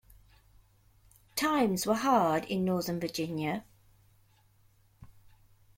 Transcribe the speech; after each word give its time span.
Times 1.35 1.85
were 1.85 1.93
hard 1.93 2.45
in 2.45 2.65
northern 2.65 2.99
Virginia. 2.99 3.65